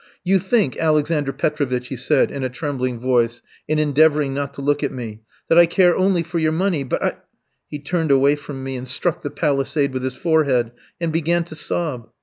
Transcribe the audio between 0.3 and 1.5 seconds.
think, Alexander